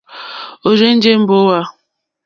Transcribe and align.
Ó 0.67 0.69
rzènjé 0.77 1.11
mbówà. 1.21 1.59